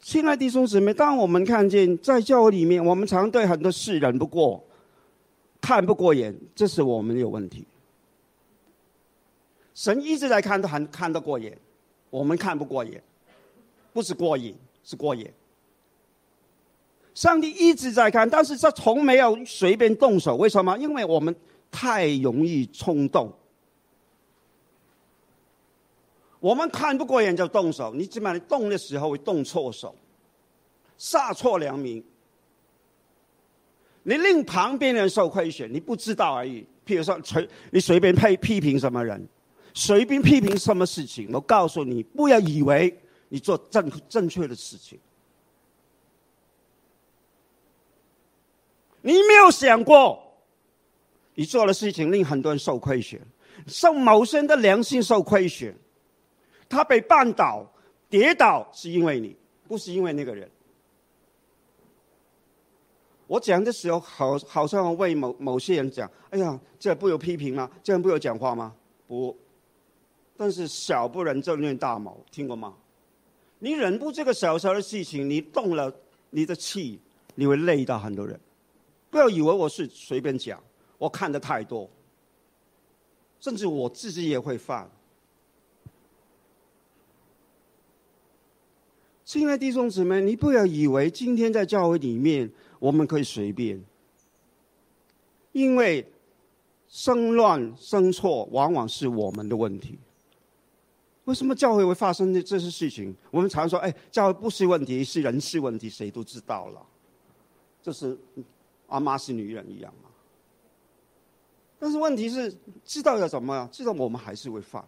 [0.00, 4.62] 亲爱的弟兄姊妹，当我们看见在教会里面，我们常对很多事忍不过，
[5.60, 7.64] 看不过眼，这是我们有问题。
[9.74, 11.56] 神一直在看，都很看得过眼，
[12.10, 13.02] 我们看不过眼，
[13.92, 15.32] 不是过瘾，是过眼。
[17.14, 20.36] 上帝一直在看，但是他从没有随便动手。
[20.36, 20.76] 为什么？
[20.78, 21.34] 因为我们
[21.70, 23.32] 太容易冲动，
[26.40, 27.94] 我们看不过眼就动手。
[27.94, 29.94] 你起码你动的时候会动错手，
[30.98, 32.04] 杀错良民。
[34.02, 36.66] 你令旁边人受亏损，你不知道而已。
[36.84, 39.26] 譬如说，随你随便批批评什么人，
[39.72, 41.30] 随便批评什么事情。
[41.32, 42.94] 我告诉你，不要以为
[43.28, 44.98] 你做正正确的事情。
[49.06, 50.18] 你没有想过，
[51.34, 53.20] 你做的事情令很多人受亏损，
[53.66, 55.74] 受某些人的良心受亏损。
[56.70, 57.70] 他被绊倒、
[58.08, 59.36] 跌倒，是因为你，
[59.68, 60.50] 不是因为那个人。
[63.26, 67.70] 我讲的时候，好好像为某某些人讲：“哎呀，这不有批评吗？
[67.82, 68.74] 这样不有讲话吗？”
[69.06, 69.36] 不，
[70.34, 72.74] 但是小不忍则乱大谋，听过吗？
[73.58, 75.94] 你忍不这个小小的事情，你动了
[76.30, 76.98] 你的气，
[77.34, 78.40] 你会累到很多人。
[79.14, 80.60] 不要以为我是随便讲，
[80.98, 81.88] 我看的太多，
[83.38, 84.90] 甚至我自己也会犯。
[89.24, 92.50] 亲爱的弟兄姊妹，你不要以为今天在教会里面。
[92.80, 93.80] 我们可以随便，
[95.52, 96.04] 因为
[96.88, 99.96] 生乱生错往往是我们的问题。
[101.26, 103.14] 为什么教会会发生这这些事情？
[103.30, 106.84] 我们常说：“哎，教会不是问题，是人事问题。”谁都知道了，
[107.80, 108.18] 这是
[108.88, 110.10] 阿妈是女人一样嘛。
[111.78, 113.68] 但是问题是，知道要怎么？
[113.72, 114.84] 知道我们还是会犯。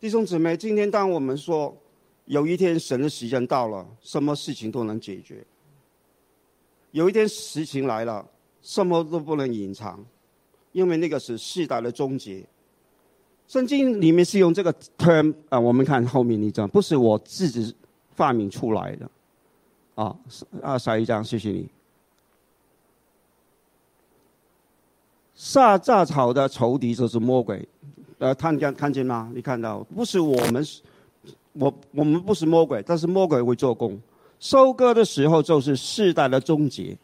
[0.00, 1.76] 弟兄姊妹，今天当我们说。
[2.26, 5.44] 有一天，神的时间到了，什么事情都能解决。
[6.92, 8.26] 有一天，事情来了，
[8.62, 10.02] 什么都不能隐藏，
[10.72, 12.42] 因为那个是世代的终结。
[13.46, 17.76] 圣经里面是用这个 term 啊，我们看后面一张，不是我自己
[18.14, 19.10] 发明出来的。
[19.94, 20.16] 啊，
[20.62, 21.68] 啊，下一张，谢谢你。
[25.34, 27.68] 撒炸草的仇敌就是魔鬼，
[28.18, 29.30] 呃，看见看见吗？
[29.34, 30.64] 你看到不是我们。
[31.56, 33.96] 我我们不是魔鬼，但是魔鬼会做工。
[34.40, 36.98] 收割的时候就是世代的终结，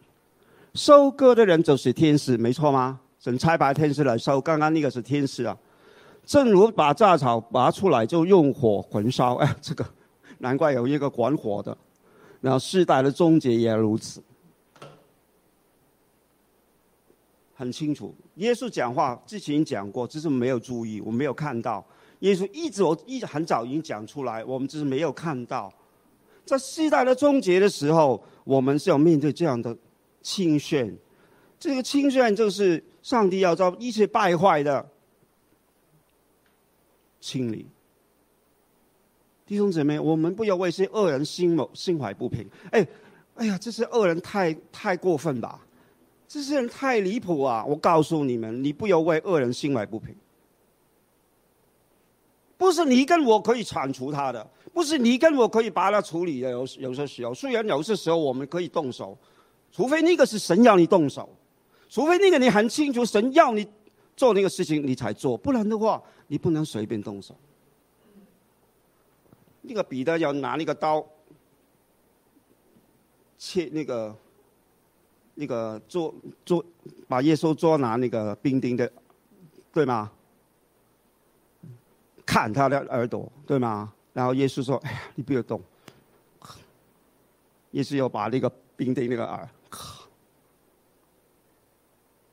[0.75, 2.99] 收割的人就是天使，没错吗？
[3.21, 5.57] 神差派天使来收，刚刚那个是天使啊。
[6.27, 9.87] 正如把杂草拔出来就用火焚烧，哎，这个
[10.39, 11.79] 难怪有一个管火的。
[12.41, 14.23] 然后世代的终结也如此，
[17.55, 18.15] 很清楚。
[18.37, 21.85] 耶稣讲话之前讲过，只是没有注意，我没有看到。
[22.21, 25.73] 耶稣一直我一直很早已经讲出来，我们只是没有看到，
[26.45, 29.77] 在世代的终结的时候，我们是要面对这样的
[30.23, 30.97] 清炫。
[31.59, 34.89] 这个清炫就是上帝要遭一切败坏的
[37.21, 37.67] 清理。
[39.51, 42.49] 弟兄姊妹，我们不要为些恶人心谋心怀不平。
[42.71, 42.87] 哎，
[43.35, 45.59] 哎呀，这些恶人太太过分吧？
[46.29, 47.65] 这些人太离谱啊！
[47.67, 50.15] 我告诉你们，你不要为恶人心怀不平。
[52.57, 56.49] 不是你跟我可以铲除他的，不是你跟我可以把他处理的。
[56.49, 59.19] 有有些时候，虽然有些时候我们可以动手，
[59.73, 61.29] 除非那个是神要你动手，
[61.89, 63.67] 除非那个你很清楚神要你
[64.17, 67.35] 做那个事情，你才做，不然的话，你不能随便动手。
[69.63, 71.07] 那个彼得要拿那个刀
[73.39, 74.17] 切那个
[75.35, 76.65] 那个做做
[77.09, 78.91] 把耶稣捉拿那个兵丁的，
[79.73, 80.11] 对吗？
[82.27, 83.93] 砍他的耳朵，对吗？
[84.13, 85.61] 然后耶稣说：“哎呀，你不要动。”
[87.73, 89.49] 耶稣要把那个兵丁那个耳，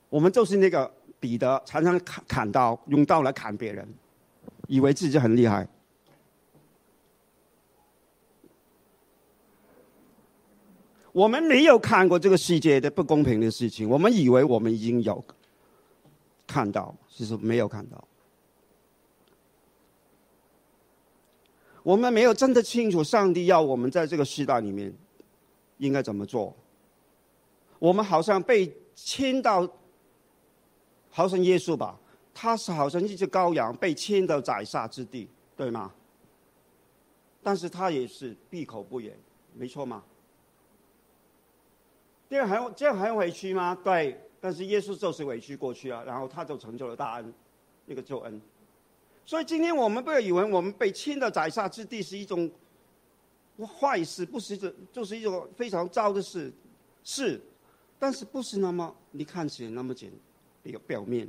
[0.10, 3.88] 我们就是那个彼得，常常砍砍刀，用刀来砍别人，
[4.68, 5.68] 以为自己很厉害。
[11.18, 15.26] 我们没有看过这个世界的不公平的事情，我们以为我们已经有
[16.46, 18.08] 看到，其实没有看到。
[21.82, 24.94] 我们没有真的清楚上帝要我们在这个时代里面
[25.80, 26.56] 应该怎么做。
[27.80, 29.68] 我们好像被牵到，
[31.10, 32.00] 好像耶稣吧，
[32.32, 35.92] 他是好像一只羔羊被牵到宰杀之地，对吗？
[37.42, 39.18] 但是他也是闭口不言，
[39.56, 40.04] 没错吗？
[42.30, 43.78] 这样还这样还委屈吗？
[43.84, 47.34] 对，但是耶稣就是委屈过去啊，然后他就成就了大恩，
[47.86, 48.42] 那个救恩。
[49.26, 52.50] 所以今天我们不要以为我们被亲的宰杀之地是一种
[53.80, 56.52] 坏事，不是这就是一种非常糟的事，
[57.04, 57.42] 是，
[58.00, 60.12] 但是不是那么你看起来那么简
[60.64, 61.28] 一个表面。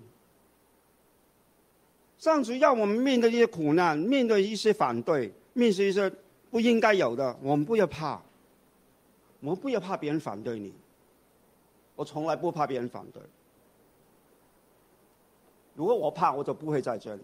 [2.18, 6.12] 上主要我们面对一些苦难，面对一些反对，面对一些
[6.51, 8.20] 不应该有的，我们不要怕，
[9.40, 10.72] 我们不要怕别人反对你，
[11.99, 13.20] 我从来不怕别人反对。
[15.74, 17.22] 如果我怕，我就不会在这里。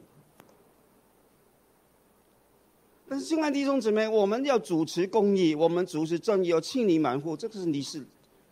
[3.08, 8.04] 但是，亲爱的弟兄姊妹，我们要主持公义，我们主持正义，要清理门户，这个是你是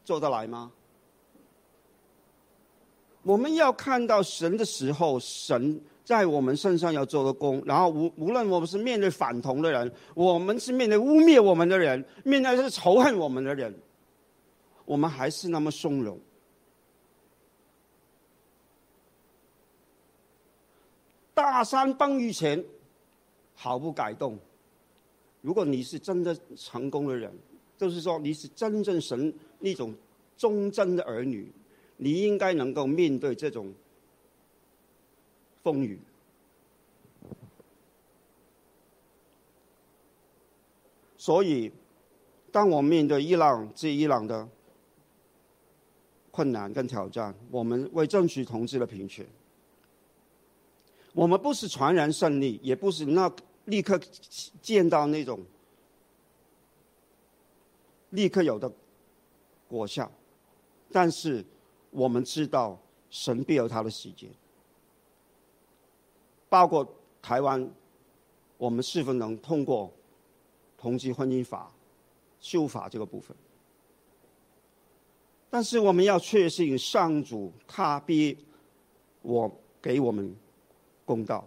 [0.05, 0.70] 做得来吗？
[3.25, 7.61] 我们要看到神的时候，神在我们身上要做的工。
[7.66, 13.75] 然后无无论我们是面对反同的人，我们是面对污蔑我们的人，面对是仇恨我们的人，
[14.85, 16.18] 我们还是那么从容。
[21.35, 22.64] 大山崩于前，
[23.55, 24.39] 毫不改动。
[25.41, 27.33] 如果你是真的成功的人，
[27.76, 29.95] 就是说你是真正神那种
[30.37, 31.51] 忠贞的儿女，
[31.97, 33.72] 你应该能够面对这种
[35.62, 35.99] 风雨。
[41.16, 41.72] 所以，
[42.51, 44.49] 当我面对伊朗这伊朗的
[46.33, 49.24] 困难跟挑战，我们为争取同志的平权。
[51.12, 53.30] 我们不是传然胜利，也不是那
[53.66, 54.01] 立刻
[54.61, 55.39] 见到那种
[58.11, 58.72] 立刻有的
[59.68, 60.11] 果效，
[60.91, 61.45] 但是
[61.91, 62.78] 我们知道
[63.11, 64.28] 神必有他的时间。
[66.49, 66.87] 包括
[67.20, 67.70] 台湾，
[68.57, 69.93] 我们是否能通过
[70.78, 71.70] 同居婚姻法
[72.41, 73.37] 修法这个部分？
[75.53, 78.35] 但是我们要确信上主他必
[79.21, 80.35] 我给我们。
[81.05, 81.47] 公道，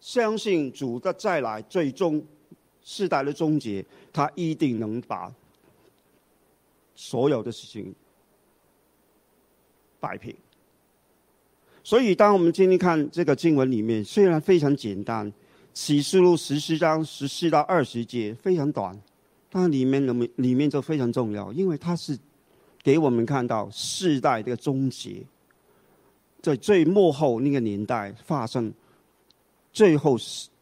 [0.00, 2.24] 相信主的再来，最终
[2.82, 5.32] 世代的终结，他一定能把
[6.94, 7.94] 所有的事情
[10.00, 10.34] 摆平。
[11.84, 15.30] 所以，当我们今天看这个经文里面，虽然非常简单，
[15.74, 18.98] 《启示录》十四章十四到二十节非常短，
[19.50, 22.18] 但里面里面里面就非常重要，因为它是
[22.86, 25.20] 给我们看到世代的终结，
[26.40, 28.72] 在最幕后那个年代发生。
[29.72, 30.16] 最后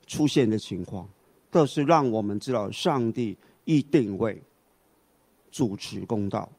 [0.07, 1.07] 出现的情况，
[1.51, 4.41] 都是让我们知道上帝一定会
[5.53, 6.51] 主持公道。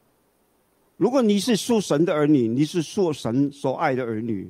[0.97, 4.47] 如果你是属神的儿女，你是属神所爱的儿女，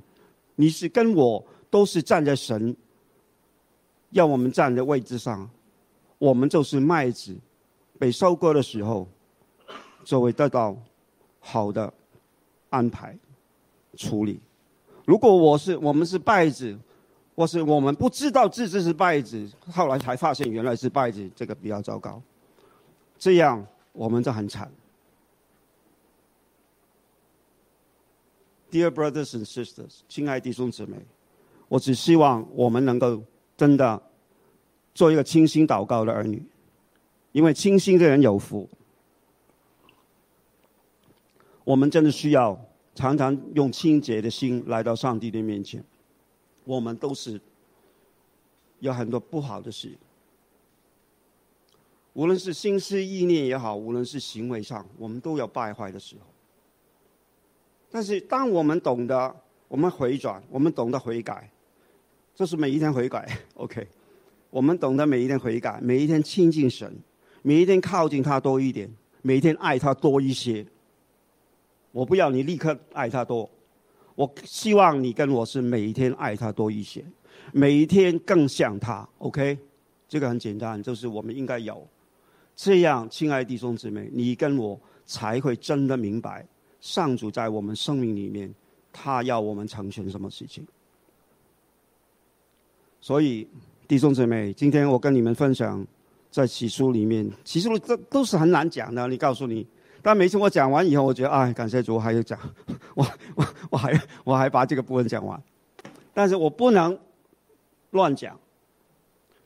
[0.56, 2.76] 你是跟我都是站在神
[4.10, 5.50] 要我们站的位置上，
[6.20, 7.34] 我们就是麦子
[7.98, 9.08] 被收割的时候，
[10.04, 10.78] 就会得到
[11.46, 11.94] 好的
[12.72, 13.16] 安排
[13.96, 14.40] 处理。
[15.06, 16.76] 如果我是我们是败子。
[17.38, 22.22] 或是我们不知道自己是败子，后来才发现原来是败子，这个比较糟糕。
[23.20, 24.72] 这样我们就很惨。
[28.72, 30.96] Dear brothers and sisters，亲爱的弟兄姊妹，
[31.68, 33.22] 我只希望我们能够
[33.58, 34.02] 真的
[34.94, 36.42] 做一个清心祷告的儿女，
[37.34, 38.70] 因为清心的人有福。
[41.66, 42.58] 我们真的需要
[42.94, 45.84] 常常用清洁的心来到上帝的面前。
[46.64, 47.42] 我们都是
[48.80, 49.92] 有很多不好的事，
[52.14, 56.22] 无论是心思意念也好，无论是行为上，我们都有败坏的时候。
[57.92, 59.36] 但是，当我们懂得
[59.68, 61.50] 我们回转，我们懂得悔改，
[62.36, 63.40] 这是每一天悔改。
[63.56, 63.88] OK，
[64.50, 66.96] 我们懂得每一天悔改，每一天亲近神，
[67.42, 68.92] 每一天靠近他多一点，
[69.22, 70.66] 每一天爱他多一些。
[71.96, 73.50] 我不要你立刻爱他多。
[74.16, 77.02] 我希望你跟我是每一天爱他多一些，
[77.54, 79.08] 每一天更像他。
[79.20, 79.58] OK，
[80.06, 81.88] 这个很简单，就是我们应该有
[82.54, 86.46] 这样，亲爱的弟兄姊妹，你跟我才会真的明白
[86.82, 88.54] 上主在我们生命里面，
[88.92, 90.68] 他要我们成全什么事情。
[93.00, 93.48] 所以，
[93.88, 95.88] 弟兄姊妹，今天我跟你们分享，
[96.30, 99.08] 在启示书里面，启示书这都是很难讲的。
[99.08, 99.66] 你告诉你。
[100.06, 102.40] 但每次我讲完以后，我觉得哎，感谢主，还有讲，
[102.94, 103.04] 我
[103.34, 105.42] 我我还我还把这个部分讲完，
[106.14, 106.96] 但是我不能
[107.90, 108.40] 乱讲。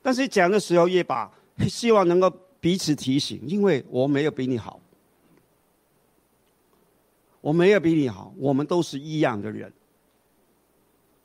[0.02, 1.32] 但是讲的时候也把
[1.70, 2.30] 希望能够
[2.60, 4.82] 彼此提醒，因为我没有比你好，
[7.40, 9.72] 我没有比你好，我们都是一样的人。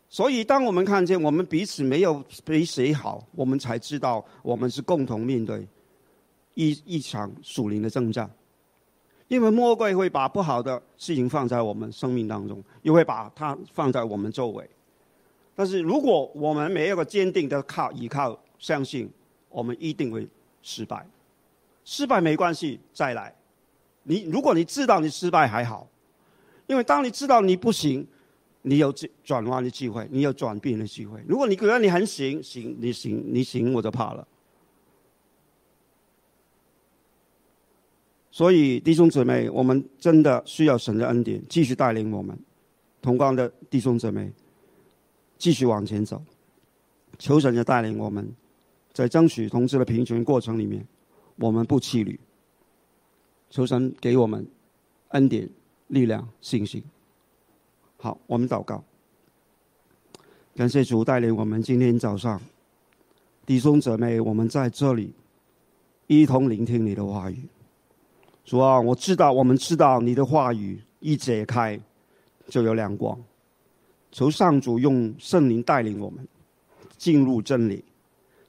[0.08, 5.66] 所以当我们看见我们彼此没有比谁好，我们才知道我们是共同面对
[6.54, 8.30] 一一场属灵的征战。
[9.34, 14.68] 因为魔鬼会把不好的事情放在我们生命当中，又会把它放在我们周围。
[15.56, 19.10] 但是如果我们没有个坚定的靠依靠，相信
[19.48, 20.26] 我们一定会
[20.62, 21.04] 失败。
[21.84, 23.34] 失败没关系，再来。
[24.04, 25.86] 你如果你知道你失败还好，
[26.66, 28.06] 因为当你知道你不行，
[28.62, 28.92] 你有
[29.24, 31.20] 转弯的机会，你有转变的机会。
[31.26, 34.26] 如果你觉得你很行，行你行你行，我就怕了。
[38.34, 42.36] 所以弟兄姊妹，我们真的需要神的恩典，继续带领我们
[43.00, 44.28] 同光的弟兄姊妹
[45.38, 46.20] 继续往前走。
[47.16, 48.28] 求神的带领我们，
[48.92, 50.84] 在争取同志的平权过程里面，
[51.36, 52.18] 我们不弃旅。
[53.50, 54.44] 求神给我们
[55.10, 55.48] 恩典、
[55.86, 56.82] 力量、信心。
[57.98, 58.82] 好，我们祷告。
[60.56, 62.42] 感谢主带领我们今天早上
[63.46, 65.12] 弟兄姊妹，我们在这里
[66.08, 67.38] 一同聆听你的话语。
[68.44, 71.80] 主啊，我知道，我们知道你的话语一解开
[72.48, 73.18] 就有亮光。
[74.12, 76.26] 求上主用圣灵带领我们
[76.96, 77.84] 进入真理，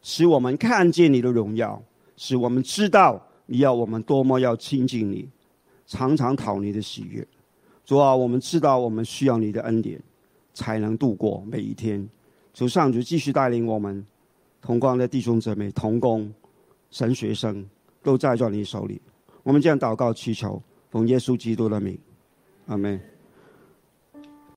[0.01, 1.81] 使我们看见你的荣耀，
[2.17, 5.27] 使我们知道你要我们多么要亲近你，
[5.87, 7.25] 常常讨你的喜悦。
[7.83, 9.99] 主啊，我们知道我们需要你的恩典。
[10.57, 12.07] 才能度过每一天。
[12.53, 14.01] 求上主继续带领我们
[14.61, 16.33] 同光的弟兄姊妹、同工、
[16.91, 17.69] 神学生，
[18.01, 19.01] 都在在你手里。
[19.45, 21.95] 我们这样祷告祈求，奉耶稣基督的名，
[22.65, 22.99] 阿门。